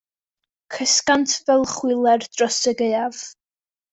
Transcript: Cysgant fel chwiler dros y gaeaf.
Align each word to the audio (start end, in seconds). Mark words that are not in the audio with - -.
Cysgant 0.75 1.35
fel 1.43 1.67
chwiler 1.73 2.25
dros 2.37 2.57
y 2.71 2.75
gaeaf. 2.83 3.23